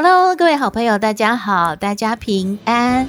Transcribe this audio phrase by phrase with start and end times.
[0.00, 3.08] Hello，各位好朋友，大家好，大家平安。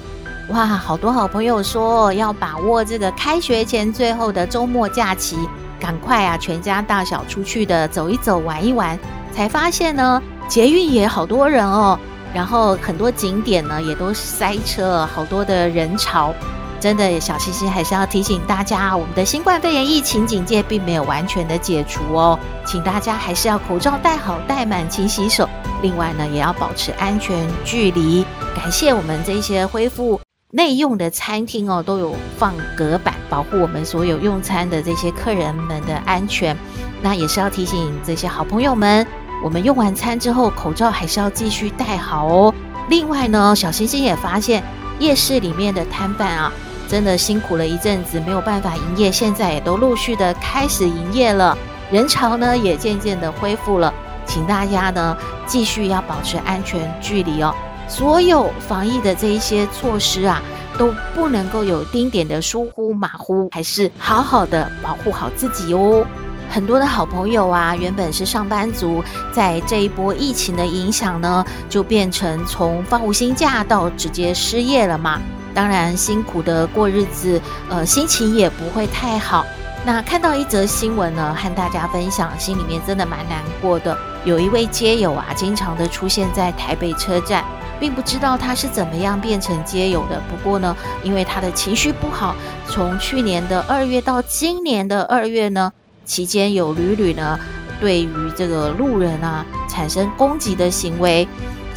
[0.49, 5.38] 哇，好多好朋友说要把握这个开学前最后的周末假期，
[5.80, 8.97] 赶快啊，全家大小出去的走一走，玩一玩。
[9.31, 11.95] 才发现呢，捷运也好多人哦，
[12.33, 16.33] 然后很多景点呢也都塞车，好多的人潮。
[16.79, 25.47] 真的，小星星还是要提醒大家，我们的新冠肺炎疫情警戒并没有完全的解除哦，请大家还是要口罩戴好、戴满、勤洗手。
[25.81, 28.25] 另外呢，也要保持安全距离。
[28.55, 30.19] 感谢我们这些恢复
[30.52, 36.58] 内用的餐厅哦，都有放隔板，保护我们所有用餐的这些客人们的安全。
[37.02, 39.05] 那也是要提醒这些好朋友们，
[39.43, 42.53] 我们用完餐之后，口罩还是要继续戴好哦。
[42.89, 44.64] 另外呢，小星星也发现
[44.99, 46.52] 夜市里面的摊贩啊。
[46.90, 51.56] 真的辛苦了一阵子，没有办法营业，现在也都陆续的开始营业了，
[51.92, 53.94] 人潮呢也渐渐的恢复了，
[54.26, 57.54] 请大家呢继续要保持安全距离哦，
[57.88, 60.42] 所有防疫的这一些措施啊，
[60.80, 66.04] 都不能够有丁点的疏忽马虎，还是好好的保护好自己哦。
[66.52, 75.22] 很多的好朋友啊，原本是上班族，在这一波疫情的影响呢，就变成从放无薪假到直接失业了嘛。
[75.53, 79.45] 当然辛苦的过日子，呃，心情也不会太好。
[79.86, 83.97] 那看到一则新闻呢，和大家分享，心里面真的蛮难过的。
[84.25, 87.45] 有一位街友啊，经常的出现在台北车站，
[87.80, 90.22] 并不知道他是怎么样变成街友的。
[90.30, 92.36] 不过呢，因为他的情绪不好，
[92.67, 95.71] 从去年的二月到今年的二月呢，
[96.04, 97.39] 期间有屡屡呢，
[97.80, 101.26] 对于这个路人啊产生攻击的行为。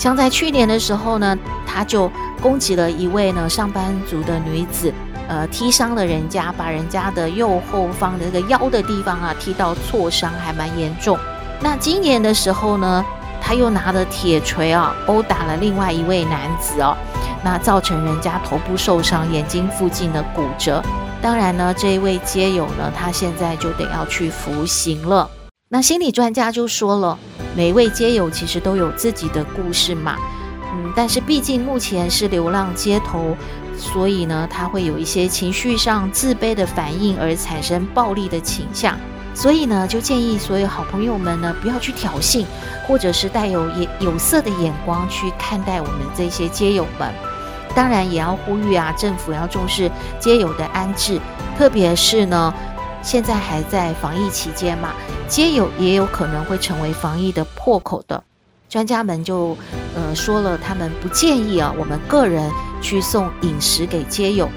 [0.03, 4.93] 像在去年的时候呢，他就攻击了一位呢上班族的女子，
[5.29, 11.17] 呃，踢伤了人家，把人家的右后方的这个腰的地方啊踢到挫伤，还蛮严重。
[11.61, 13.05] 那今年的时候呢，
[13.41, 16.97] 他又拿着铁锤啊殴打了另外一位男子哦，
[17.45, 20.83] 那造成人家头部受伤，眼睛附近的骨折。
[21.23, 25.31] 当然呢，这一位街友呢，他现在就得要去服刑了。
[25.75, 27.19] 那心理专家就说了，
[27.57, 30.19] 每位街友其实都有自己的故事嘛，
[30.71, 33.35] 嗯，但是毕竟目前是流浪街头，
[33.79, 38.99] 所以呢，他会有一些情绪上自卑的反应而产生暴力的倾向，
[39.35, 42.45] 所以呢，就建议所有好朋友们呢，不要去挑衅，
[42.87, 47.11] 或者是带有眼有色的眼光去看待我们这些街友们。
[47.75, 49.91] 当然，也要呼吁啊，政府要重视
[50.21, 51.19] 街友的安置，
[51.57, 52.53] 特别是呢。
[53.03, 54.91] 现在还在防疫期间嘛，
[55.29, 58.23] 街友也有可能会成为防疫的破口的。
[58.69, 59.57] 专家们就
[59.95, 64.49] 呃说了，他们不建议啊，我们个人去送饮食给街友。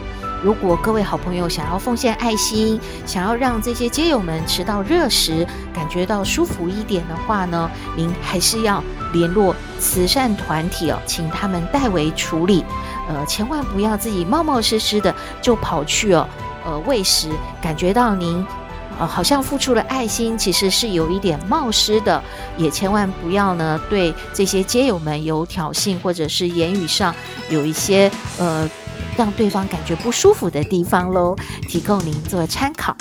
[0.44, 12.64] 如果各位好朋友想要奉献爱心，想要让这些街友们吃到热食，感觉到舒服一点的话呢，您还是要联络慈善团体哦，请他们代为处理。
[13.10, 16.28] 呃，千万不要自己冒冒失失的就跑去哦。
[16.66, 17.30] 呃，喂食
[17.62, 18.46] 感觉到您，
[19.00, 22.22] 呃，好像付出了爱心，其实是有一点冒失的，
[22.58, 27.14] 也千万不要呢对这些街友们有挑衅，或者是言语上
[27.50, 28.68] 有一些呃
[29.16, 31.36] 让对方感觉不舒服的地方喽，
[31.70, 32.96] 提供您做参考。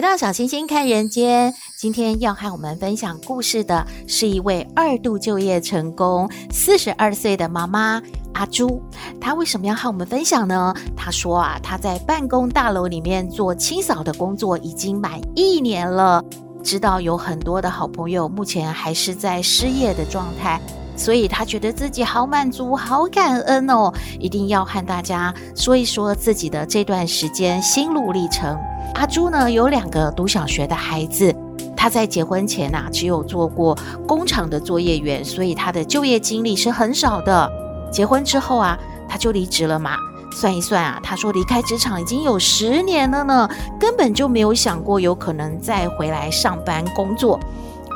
[0.00, 8.00] 回到小星星看人间，今天要和我们分享故事的是一位二度就业成功、四十二岁的妈妈
[8.32, 8.82] 阿朱。
[9.20, 10.74] 她为什么要和我们分享呢？
[10.96, 16.24] 她说啊，她在办公大楼里面做清扫的工作已经满一年了，
[16.64, 20.58] 知道有很多的好朋友目前还是在失业的状态，
[20.96, 28.58] 所以她觉得自己好满足、好感恩哦，一定要和大家说一说自己的这段时间心路历程。
[28.94, 31.34] 阿朱呢，有两个读小学的孩子，
[31.76, 33.76] 他在结婚前啊，只有做过
[34.06, 37.50] 工厂的作业员，所以他的就业经历是很少的。
[37.90, 38.78] 结婚之后啊，
[39.08, 39.92] 他就离职了嘛。
[40.32, 43.48] 算一算啊，他说离开职场已经有十年了呢，
[43.80, 47.40] 根本就没有想过有可能再回来上班工作。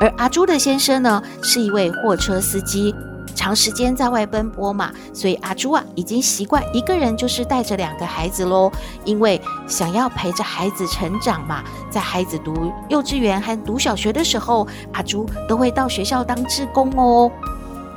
[0.01, 2.93] 而阿朱的先生呢，是一位货车司机，
[3.33, 8.71] 长时间在外奔波嘛，所以阿朱啊已经习惯一个人就是带着两个孩子喽。
[9.03, 17.31] 因为想要陪着孩子成长嘛，在孩子读幼稚园和读小学的时候，阿朱都会到学校当志工哦。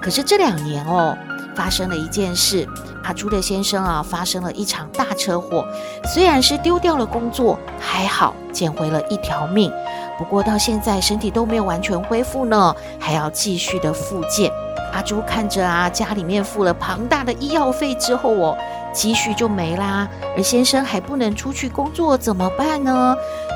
[0.00, 1.16] 可是这两年哦，
[1.56, 2.68] 发生了一件事，
[3.02, 5.66] 阿朱的先生啊发生了一场大车祸，
[6.04, 9.72] 虽然是丢掉了工作，还好捡回了一条命。
[10.16, 14.52] 不过到现在身体都没有完全恢复呢，还要继续的复健。
[14.92, 18.58] 阿朱看着啊，家里面付了庞大的医药费之后哦，
[18.92, 23.14] 积蓄就没啦，而先生还不能出去工作，怎么办呢？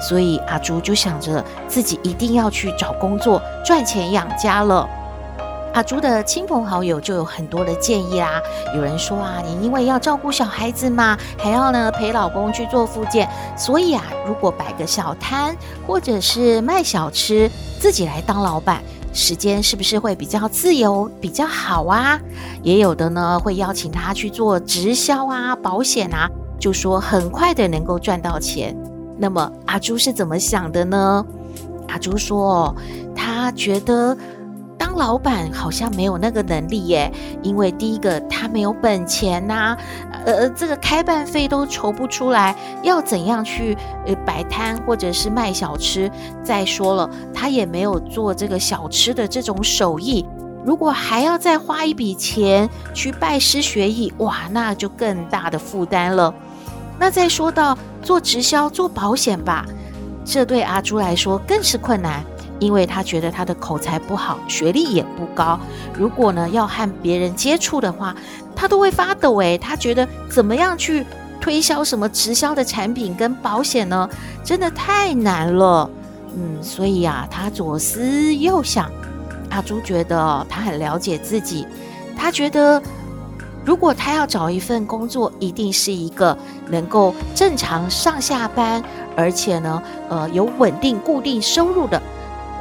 [0.09, 4.89] 所以阿朱就想着自己一定要去找工作赚钱养家了。
[5.75, 8.43] 阿朱的亲朋好友就有很多的建议啦。
[8.75, 13.27] 有人说啊，你因为要照顾小孩子嘛，还要呢陪老公去做复健，
[13.57, 15.57] 所以啊，如果摆个小摊
[15.87, 17.51] 或者是卖小吃，
[17.81, 22.21] 自己来当老板，时间是不是会比较自由，比较好啊？
[22.63, 26.29] 也有的呢会邀请他去做直销啊、保险啊，
[26.59, 28.77] 就说很快的能够赚到钱。
[29.19, 31.25] 那么阿朱是怎么想的呢？
[31.89, 32.75] 阿朱说，
[33.15, 34.17] 他觉得。
[34.93, 37.11] 当老板好像没有那个能力耶，
[37.43, 39.75] 因为第一个他没有本钱呐、
[40.27, 43.75] 呃，这个开办费都筹不出来，要怎样去
[44.05, 46.11] 呃摆摊或者是卖小吃？
[46.45, 50.27] 再说了，他也没有做这个小吃的这种手艺，
[50.63, 56.35] 如果还要再花一笔钱去拜师学艺，哇，那就更大的负担了。
[56.99, 59.65] 那再说到做直销、做保险吧，
[60.23, 62.23] 这对阿朱来说更是困难。
[62.63, 65.59] 因为他觉得他的口才不好，学历也不高，
[65.93, 68.15] 如果呢要和别人接触的话，
[68.55, 71.05] 他都会发抖诶，他觉得怎么样去
[71.41, 74.09] 推销什么直销的产品跟保险呢？
[74.45, 75.91] 真的太难了。
[76.37, 78.89] 嗯，所以啊，他左思右想，
[79.51, 81.67] 阿朱觉得他很了解自己，
[82.17, 82.81] 他觉得
[83.65, 86.39] 如果他要找一份工作，一定是一个
[86.69, 88.81] 能够正常上下班，
[89.17, 92.01] 而且呢，呃，有稳定固定收入的。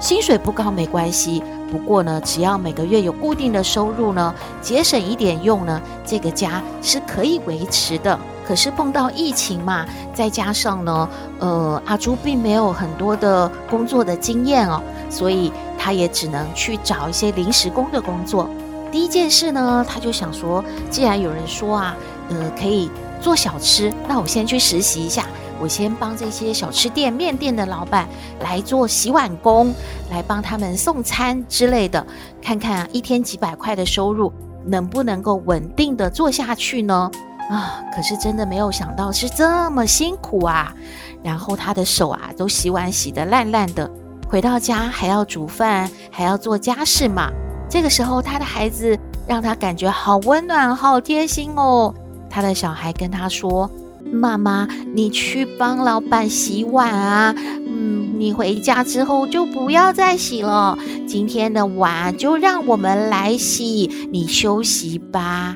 [0.01, 8.19] 薪水不高没关系，不过呢，只要每个月有固定的收入呢，节省一点用呢，这个家是可以维持的。
[8.44, 11.07] 可是碰到疫情嘛，再加上呢，
[11.38, 18.50] 呃，阿朱并没有很多的工作的经验哦，所以他也只能去找一些临时工的工作。
[18.92, 21.95] 第一件事呢，他就想说，既然有人说啊，
[22.30, 22.89] 呃，可以
[23.21, 25.27] 做小吃，那我先去实习一下。
[25.62, 28.10] 我先帮这些小吃店、面店的老板
[28.40, 29.72] 来做洗碗工，
[30.10, 32.04] 来帮他们送餐之类的，
[32.42, 34.34] 看看啊，一天几百块的收入
[34.66, 37.12] 能不能够稳定的做下去呢？
[37.48, 40.74] 啊，可是真的没有想到是这么辛苦啊！
[41.22, 43.88] 然后他的手啊，都洗碗洗得烂烂的，
[44.28, 47.30] 回到家还要煮饭，还要做家事嘛。
[47.69, 48.98] 这个时候，他的孩子
[49.28, 51.94] 让他感觉好温暖、好贴心哦。
[52.31, 53.69] 他的小孩跟他说。
[54.12, 57.34] 妈妈，你去帮老板洗碗啊！
[57.38, 60.78] 嗯，你回家之后就不要再洗了，
[61.08, 65.56] 今天的碗就让我们来洗，你休息吧。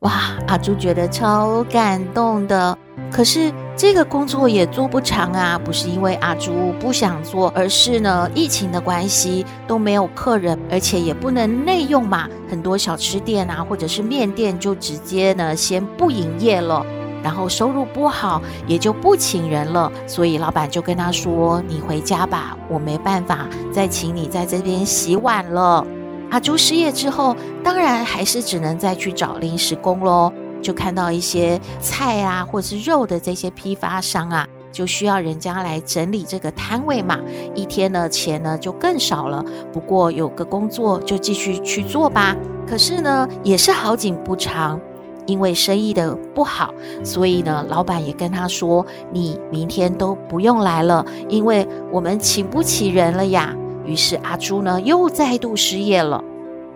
[0.00, 0.12] 哇，
[0.48, 2.76] 阿朱觉得超感动的。
[3.10, 16.84] 可是这个工作也做不长啊，不是因为阿朱不想做，而是呢，疫情的关系都没有客人，而且也不能内用嘛，很多小吃店啊或者是面店就直接呢先不营业了。
[17.22, 19.90] 然后收入不好，也就不请人了。
[20.06, 25.86] 所以老板就跟他说：“你回家吧，我没办法再请你在这边洗碗了。”
[26.30, 30.32] 阿朱失业之后，当然还是只能再去找临时工喽。
[30.62, 37.18] 就看到一些菜啊，或者是肉的这些批发商啊，就需要人家来整理这个摊位嘛。
[37.52, 39.44] 一天呢，钱呢就更少了。
[39.72, 42.36] 不过有个工作就继续去做吧。
[42.64, 44.80] 可是呢，也是好景不长。
[45.26, 46.72] 因为生意的不好，
[47.04, 56.22] 所以呢，老板也跟他说：“你明天都不用来了，因为我们请不起人了呀。”于是阿朱呢又再度失业了。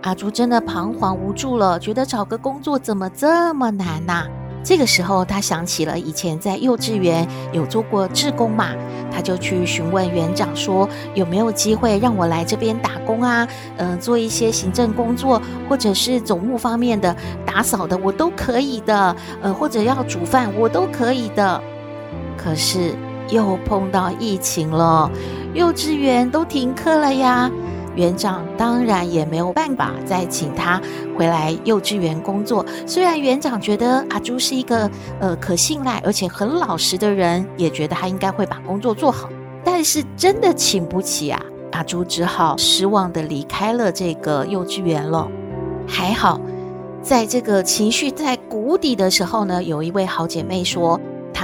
[0.03, 4.27] 阿朱真的彷徨无助了，觉得找个工作怎么这么难呐？
[4.67, 8.71] 这个时候，他想起了以前在幼稚园有做过志工嘛，
[9.13, 13.47] 他就去询问园长说有没有机会让我来这边打工啊？
[13.77, 17.15] 嗯、做一些行政工作，或者是总务方面的
[17.47, 19.15] 打扫的，我都可以的。
[19.41, 21.63] 呃，或者要煮饭，我都可以的。
[22.37, 22.93] 可是
[23.29, 25.09] 又碰到疫情了，
[25.55, 27.49] 幼稚园都停课了呀。
[27.97, 30.81] 园长当然也没有办法再请他
[31.17, 32.65] 回来幼稚园工作。
[32.87, 34.89] 虽然园长觉得阿朱是一个
[35.19, 39.29] 呃可信赖而且很老实的人，也觉得他应该会把工作做好，
[39.65, 41.43] 但是真的请不起啊！
[41.73, 45.29] 阿朱只好失望地离开了这个幼稚园了。
[45.87, 46.41] 还好，
[47.03, 50.99] 在这个情绪在谷底的时候呢，有一位好姐妹说，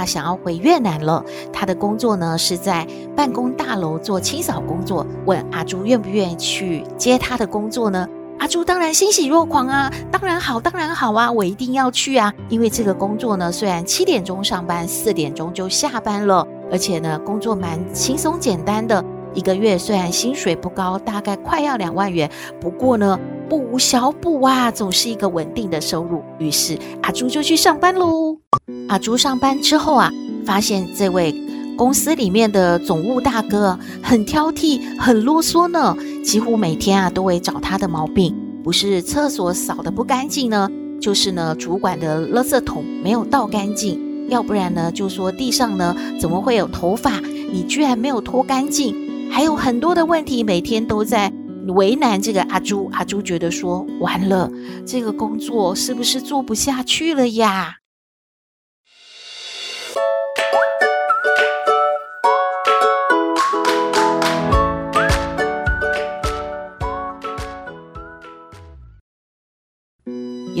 [0.05, 1.23] 想要回越南了。
[1.51, 8.07] 他的工作呢是在办公大楼做清扫工作，问阿朱愿不愿意去接他的工作呢？
[8.39, 12.33] 阿朱当然欣喜若狂啊，当然好，当然好啊，我一定要去啊！
[12.49, 19.03] 因为这个工作呢，虽然七点钟上班，四点钟就下班了，而且呢，工作蛮轻松简单的。
[19.33, 22.29] 一个月虽然薪水不高，大概快要两万元，
[22.59, 23.17] 不过呢，
[23.47, 26.21] 不无小补啊，总是一个稳定的收入。
[26.37, 28.42] 于是阿朱就去上班喽。
[28.87, 30.11] 阿朱上班之后啊，
[30.45, 31.33] 发现这位
[31.75, 40.69] 公司里面的总务大哥很挑剔，很啰嗦呢，几乎每天啊都会找他的毛病，不是厕所扫得不干净呢，
[41.01, 47.19] 就是呢主管的垃圾桶没有倒干净，要不然呢就说地上呢怎么会有头发，
[47.51, 48.95] 你居然没有拖干净。
[49.31, 51.33] 还有很多的问题，每天都在
[51.69, 52.87] 为难这个阿朱。
[52.93, 54.49] 阿朱觉得说，完了，
[54.85, 57.77] 这个工作是不是做不下去了呀？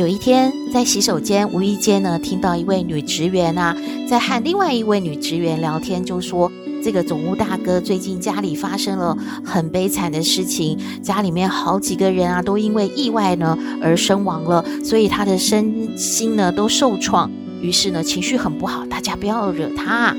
[0.03, 3.73] 有一天，在洗手间无意间呢，听到一位女职员啊，
[4.05, 6.51] 在和另外一位女职员聊天，就说。
[6.83, 17.31] 这个总务大哥最近家里发生了很悲惨的事情，家里面好几个人啊都因为意外呢而身亡了，所以他的身心呢都受创，
[17.61, 18.85] 于是呢情绪很不好。
[18.87, 20.13] 大家不要惹他。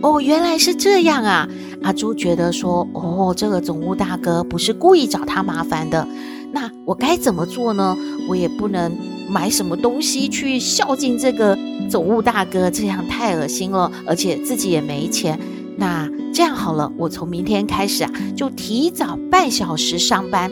[0.00, 1.48] 哦，原来是这样啊！
[1.82, 6.06] 阿朱觉得说，哦，这个总务大哥不是故意找他麻烦的，
[6.88, 7.94] 我该怎么做呢？
[8.30, 8.90] 我也不能
[9.28, 11.54] 买什么东西去孝敬这个
[11.90, 15.38] 总务大哥，这样太恶心了，而且自己也没钱。
[15.76, 20.50] 那这样好了，我从明天开始啊，就提早半小时上班，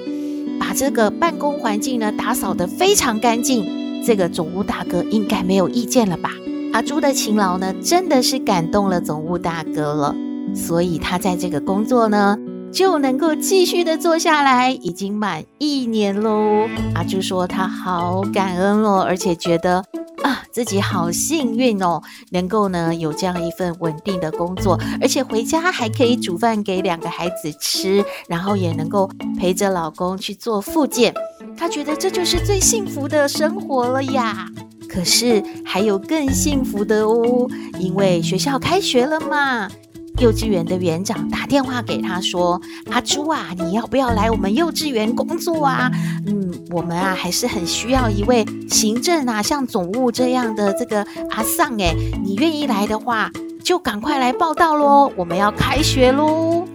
[0.60, 4.04] 把这个办公环境呢打扫得非常干净。
[4.04, 6.32] 这个总务大哥应该没有意见了吧？
[6.74, 10.14] 阿朱的勤劳呢，真的是感动了总务大哥了，
[10.54, 12.38] 所以他在这个工作呢
[12.76, 16.68] 就能够继续的做下来，已经满一年喽。
[16.94, 19.82] 阿朱说他好感恩哦，而且觉得。
[20.22, 31.14] 啊，自己好幸运哦，能够呢有这样一份稳定的工作，而且回家还可以煮饭给两个孩子吃，然后也能够陪着老公去做复健，
[31.56, 34.48] 她觉得这就是最幸福的生活了呀。
[34.88, 37.46] 可是还有更幸福的哦，
[37.78, 39.70] 因为学校开学了嘛。
[40.18, 45.90] 幼稚园的园长打电话给他说：“阿朱啊，你要不要来我们幼稚园工作啊？
[46.26, 51.94] 嗯，我们啊还是很需要一位行政啊，像总务这样的这个阿桑诶，
[52.24, 53.30] 你愿意来的话，
[53.62, 55.12] 就赶快来报到喽！
[55.16, 56.66] 我们要开学喽。”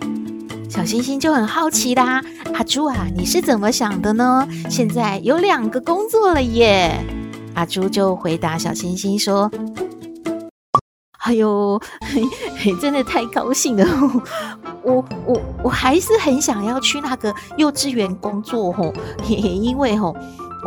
[0.70, 2.22] 小星星就很好奇啦
[2.54, 4.48] ：“阿朱啊，你是怎么想的呢？
[4.70, 7.04] 现在有两个工作了耶！”
[7.56, 9.52] 阿朱就回答小星星说。
[11.24, 11.80] 哎呦，
[12.58, 13.86] 嘿， 真的太高兴了！
[14.84, 18.92] 我我我还是很想要去那个幼稚园工作吼，
[19.24, 20.16] 嘿嘿，因为吼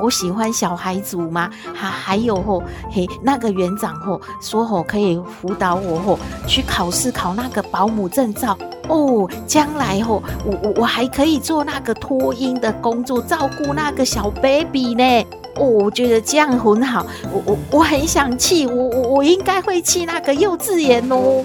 [0.00, 8.56] 我喜欢小孩子嘛，还还有吼嘿那个园长吼说吼可以辅导我吼去考试考那个保姆证照
[8.88, 15.26] 哦，将来吼我我我还可以做那个托婴的工作，照顾那个小 baby 呢。
[15.56, 21.42] 哦，我觉得这样很好，我我我很想去，我我我应该会去那个幼稚园哦。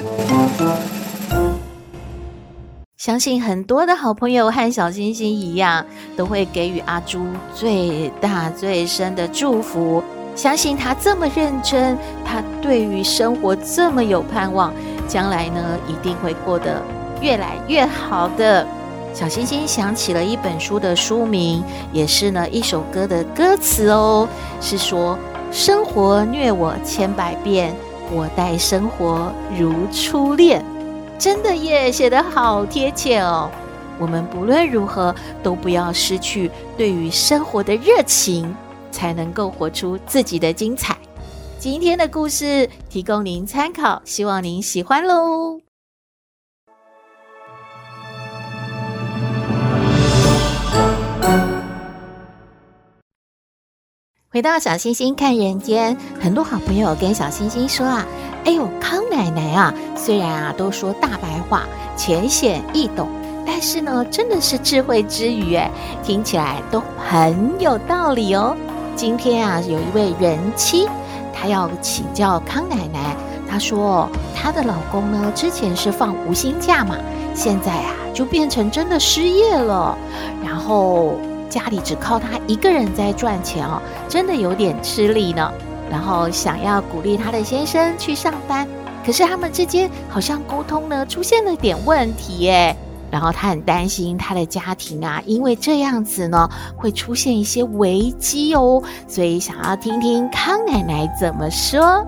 [2.97, 5.85] 相信很多的好朋友和小星星一样，
[6.17, 7.25] 都会给予阿朱
[7.55, 10.03] 最大最深的祝福。
[10.35, 14.73] 相信他这么认真，他对于生活这么有盼望，
[15.07, 16.81] 将来呢一定会过得
[17.21, 18.65] 越来越好的。
[19.13, 24.27] 小星星想起了一本书的书名，也是呢一首歌的歌词哦，
[24.61, 25.17] 是说
[25.51, 27.75] 生活虐我千百遍，
[28.13, 30.63] 我待生活如初恋。
[31.17, 33.51] 真的耶，写得好贴切哦。
[33.99, 35.13] 我们不论如何，
[35.43, 38.55] 都不要失去对于生活的热情，
[38.89, 40.95] 才能够活出自己的精彩。
[41.57, 45.68] 今天的故事提供您参考，希望您喜欢喽。
[54.39, 58.07] 回到小星星看人间，很多好朋友跟小星星说啊，
[58.45, 61.67] 哎呦，康奶奶啊，虽然啊都说大白话，
[61.97, 63.09] 浅显易懂，
[63.45, 65.69] 但是呢，真的是智慧之语哎，
[66.05, 68.55] 听起来都很有道理哦。
[68.95, 70.87] 今天啊，有一位人妻，
[71.33, 76.95] 她要请教康奶奶，她说她的老公呢，之前是放无薪假嘛，
[77.35, 79.97] 现在啊就变成真的失业了，
[80.41, 81.15] 然后。
[81.49, 85.51] 家里只靠他一个人在赚钱哦，真的有点吃力呢。
[85.91, 88.67] 然后想要鼓励他的先生去上班，
[89.03, 92.75] 可是他们之间好像沟通呢出现了点问题耶。
[93.11, 102.05] 然后他很担心他的家庭啊，因为这样子呢会出现一些危机哦，所以想要听听康奶奶怎么说。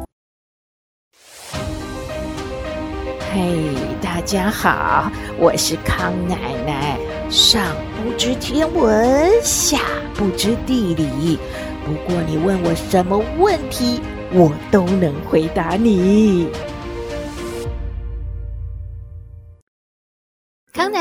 [3.33, 6.99] 嘿，大家好，我是康奶奶，
[7.31, 7.63] 上
[8.03, 9.79] 不知天文，下
[10.15, 11.37] 不知地理。
[11.85, 14.01] 不过你问我什么问题，
[14.33, 16.47] 我都能回答你。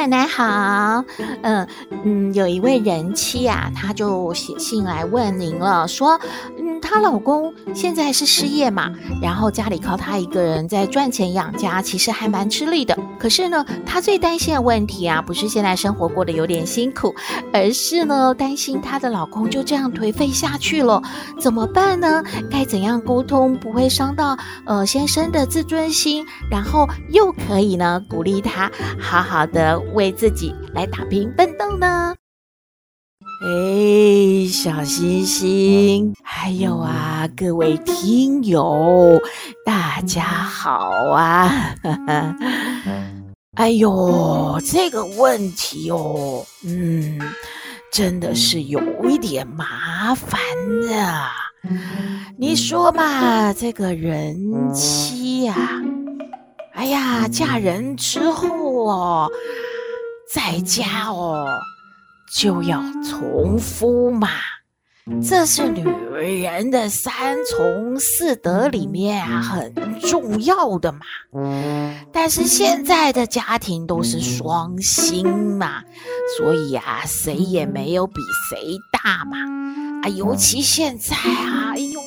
[0.00, 1.04] 奶奶好，
[1.42, 1.68] 嗯
[2.04, 6.18] 嗯，有一位人妻啊，她就写信来问您了，说，
[6.58, 8.90] 嗯，她老公现在是失业嘛，
[9.20, 12.96] 然后家里靠她一个人在赚钱养家，其实还蛮吃力的。
[13.18, 17.14] 可是呢，她最担心的问题啊，不是现在生活过得有点辛苦，
[17.52, 21.02] 而是呢，担心她的老公就这样颓废下去了，
[21.38, 22.24] 怎么办呢？
[22.50, 29.78] 该怎样沟通不会伤到呃先生的自尊心，然后又可以呢鼓励他好好的。
[29.94, 32.14] 为自己来打拼奋斗呢？
[33.42, 39.18] 哎，小星星，还有啊，各位听友，
[39.64, 41.74] 大家好啊！
[43.56, 47.18] 哎呦，这个问题哦，嗯，
[47.92, 50.40] 真的是有一点麻烦
[50.92, 51.32] 啊。
[52.38, 55.82] 你说嘛，这个人妻呀、啊？
[56.74, 59.30] 哎呀，嫁人之后哦，
[60.32, 61.60] 在家哦
[62.32, 64.28] 就要从夫嘛，
[65.28, 65.82] 这是女
[66.40, 71.00] 人的三从四德里面啊很重要的嘛。
[72.12, 75.26] 但是现在的家庭都是双薪
[75.58, 75.82] 嘛，
[76.38, 79.36] 所以啊，谁也没有比谁大嘛。
[80.02, 82.00] 啊，尤其现在啊，哎呦。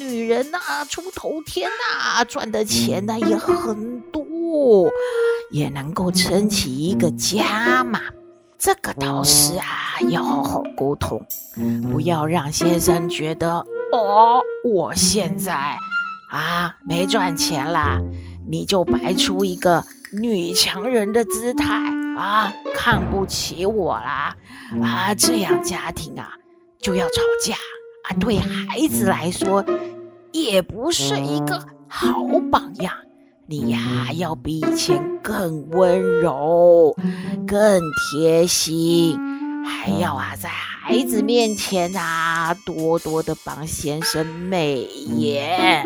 [0.00, 4.90] 女人呐、出头天呐、赚的钱呢也很多，不
[5.50, 8.00] 也能够撑起一个家嘛。
[8.58, 11.22] 这个倒是啊，要好好沟通，
[11.92, 13.58] 不要让先生觉得
[13.92, 15.76] 哦，我现在
[16.30, 18.00] 啊没赚钱啦，
[18.48, 21.66] 你就摆出一个女强人的姿态
[22.16, 24.34] 啊，看不起我啦
[24.82, 26.32] 啊，这样家庭啊
[26.80, 29.62] 就要吵架啊，对孩子来说。
[30.30, 31.58] 也不是一个
[31.88, 32.12] 好
[32.52, 32.92] 榜样，
[33.50, 36.94] 你呀要比以前更温柔、
[37.46, 37.80] 更
[38.12, 39.18] 贴心，
[39.64, 45.82] 还要啊在孩子面前啊多多的帮先生美颜，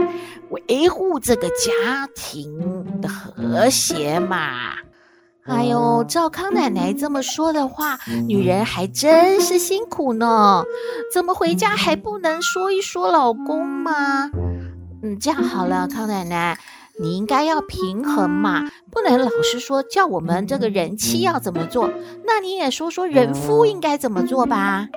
[0.50, 4.72] 维护这个家庭的和谐嘛。
[5.44, 7.96] 哎呦，照康奶奶这么说的话，
[8.26, 10.64] 女人还真是辛苦呢。
[11.14, 14.28] 怎么回家还不能说一说老公吗？
[15.04, 16.58] 嗯，这样好了，康奶奶，
[17.00, 21.90] 你应该要平衡嘛，不能老是说叫我们这个人妻要怎么做，
[22.24, 24.88] 那你也说说人夫应该怎么做吧。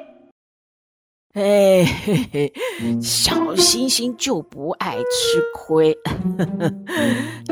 [1.34, 2.53] 哎嘿嘿，
[3.01, 5.97] 小星星就不爱吃亏，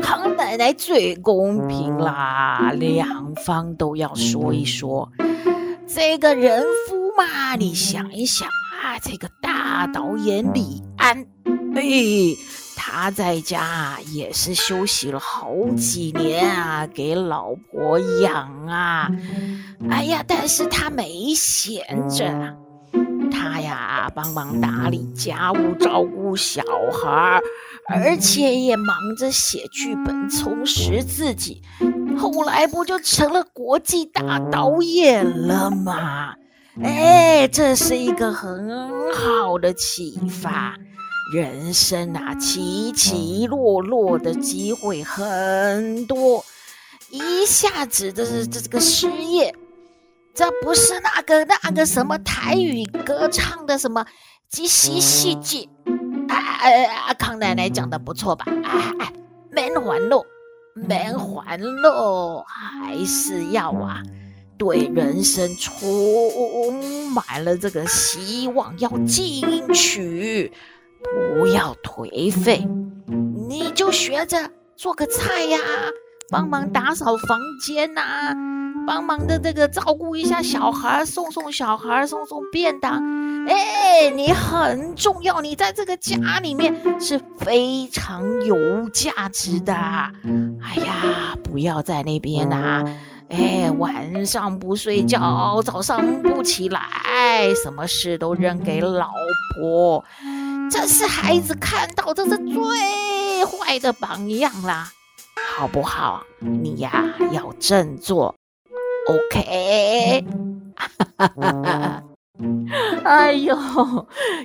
[0.02, 5.10] 康奶奶最公平啦，两方都要说一说。
[5.86, 11.26] 这个人夫嘛，你想一想啊，这个大导演李安，
[11.74, 11.82] 哎，
[12.86, 19.10] 他在家也是休息了好几年啊，给老婆养啊，
[19.88, 22.54] 哎呀，但是他没闲着。
[23.32, 27.42] 他呀，帮忙打理家务，照顾小孩儿，
[27.88, 31.62] 而且也忙着写剧本，充实自己。
[32.18, 36.34] 后来不就成了国际大导演了吗？
[36.82, 38.68] 哎，这是一个很
[39.14, 40.76] 好的启发。
[41.32, 46.44] 人生啊，起起落落的机会很多，
[47.10, 49.54] 一下子的这这个失业。
[50.34, 54.04] 这不是那个那个什么台语歌唱的什么
[54.48, 55.68] 即戏戏剧，
[56.28, 58.44] 哎哎哎，康奶奶讲的不错吧？
[58.64, 59.12] 哎哎，
[59.52, 60.24] 免烦恼，
[60.74, 64.02] 免烦恼，还是要啊，
[64.58, 70.52] 对人生充满了这个希望，要进取，
[71.12, 72.66] 不要颓废。
[73.48, 75.58] 你就学着做个菜呀，
[76.30, 78.34] 帮忙打扫房间呐、
[78.86, 83.02] 帮忙的这个照顾一下小孩，送送小孩，送送便当。
[83.46, 89.74] 哎，你很重要，你在这个家里面是非常有价值的。
[89.74, 92.84] 哎呀，不要在那边呐、啊，
[93.30, 96.80] 哎，晚上不睡觉，早上不起来，
[97.62, 99.10] 什么事都扔给老
[99.56, 100.04] 婆，
[100.70, 104.90] 这是孩子看到这是最坏的榜样啦，
[105.56, 106.22] 好不好？
[106.38, 108.34] 你呀，要振作
[109.08, 110.24] ，OK？
[113.04, 113.54] 哎呦，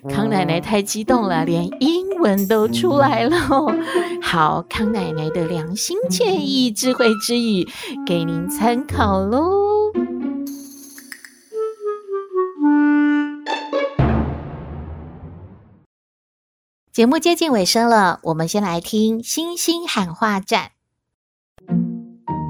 [0.08, 3.36] 康奶奶太激动了，连英文都出来了。
[4.22, 7.68] 好，康奶奶的良心建议、智慧之语，
[8.06, 9.92] 给您参考喽。
[16.92, 20.72] 节目接近尾声了，我们先来听星星喊话站。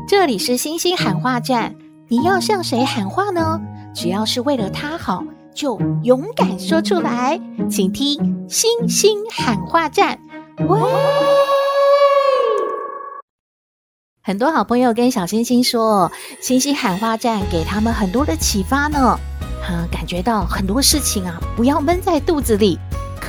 [0.08, 1.75] 这里是星星喊话站，
[2.10, 3.62] 你要向谁喊话呢？
[4.01, 5.21] 只要是为了他好，
[5.53, 7.38] 就勇敢说出来。
[7.69, 10.17] 请听星星喊话站。
[10.69, 10.79] 喂，
[14.23, 16.09] 很多好朋友跟小星星说，
[16.39, 19.19] 星星喊话站给他们很多的启发呢。
[19.67, 22.79] 啊，感觉到很多事情啊，不要闷在肚子里。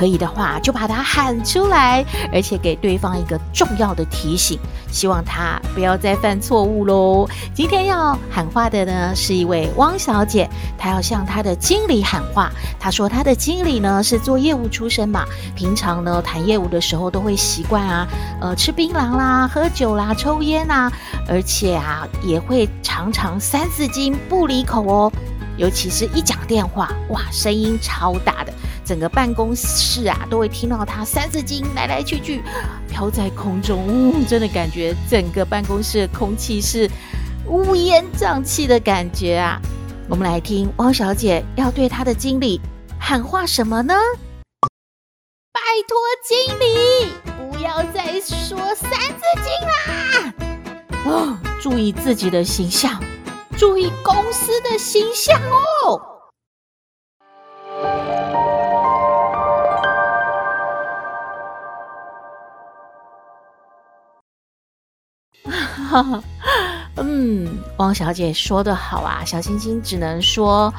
[0.01, 4.57] 可以的话，就把它喊出来，而且给对方一个重要的提醒，
[4.91, 7.29] 希望他不要再犯错误喽。
[7.53, 12.49] 今天要喊话的呢，是一位汪小姐，她要向她的经理喊话。
[12.79, 15.23] 她说她的经理呢是做业务出身嘛，
[15.55, 18.07] 平常呢谈业务的时候都会习惯啊，
[18.41, 20.91] 呃吃槟榔啦、喝酒啦、抽烟呐，
[21.27, 25.11] 而且啊也会常常三字经不离口哦，
[25.57, 28.51] 尤其是一讲电话，哇，声音超大的。
[28.85, 32.41] 整个办公室啊，都会听到他三字经来来去去
[32.89, 36.89] 飘在空中，呜，真的感觉整个办公室的空气是
[37.47, 39.59] 乌烟瘴气的感觉啊！
[40.09, 42.59] 我们来听汪小姐要对她的经理
[42.99, 43.93] 喊话什么呢？
[45.53, 50.33] 拜托经理，不要再说三字经啦！
[51.05, 53.01] 哦，注意自己的形象，
[53.57, 56.10] 注意公司的形象哦。
[66.97, 70.73] 嗯，汪小姐说得好啊，小星星只能说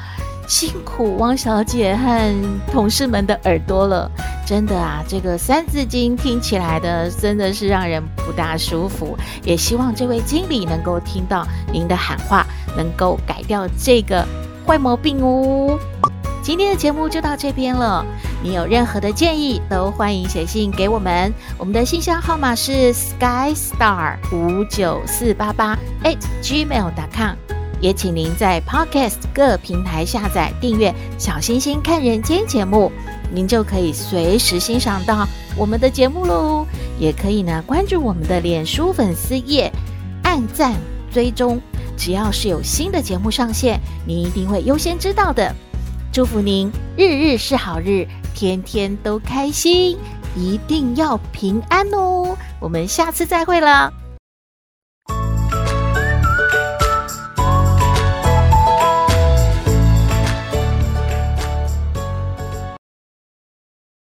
[0.47, 2.35] 辛苦汪小姐和
[2.71, 4.09] 同事们的耳朵了。
[4.45, 9.17] 真的啊，这个三字经听起来的真的是让人不大舒服。
[9.43, 12.45] 也希望这位经理能够听到您的喊话，
[12.77, 14.25] 能够改掉这个
[14.67, 15.79] 坏毛病哦。
[16.43, 18.05] 今天的节目就到这边了。
[18.43, 21.33] 你有任何的建议，都欢迎写信给我们。
[21.57, 27.35] 我们的信箱号码是 skystar 五九四八八 hgmail dot com。
[27.79, 32.91] 也请您在 Podcast 各平台下载订阅《小星星看人间》节目，
[33.31, 35.25] 您就可以随时欣赏到
[35.55, 36.67] 我们的节目喽。
[36.99, 39.71] 也可以呢关注我们的脸书粉丝页，
[40.23, 40.75] 按赞
[41.13, 41.61] 追踪，
[41.95, 45.55] 只要是有新的节目上线，您一定会优先知道的。
[46.13, 49.97] 祝福您日日是好日，天天都开心，
[50.35, 52.37] 一定要平安哦！
[52.59, 53.91] 我们下次再会了。